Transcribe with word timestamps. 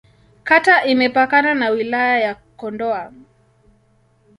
Kata 0.43 0.83
imepakana 0.85 1.53
na 1.53 1.69
Wilaya 1.69 2.19
ya 2.19 2.35
Kondoa. 2.35 3.13